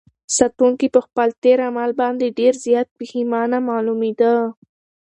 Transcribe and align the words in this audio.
ساتونکي 0.37 0.87
په 0.95 0.99
خپل 1.05 1.27
تېر 1.43 1.59
عمل 1.69 1.89
باندې 2.01 2.35
ډېر 2.39 2.53
زیات 2.65 2.87
پښېمانه 2.97 3.57
معلومېده. 3.69 4.33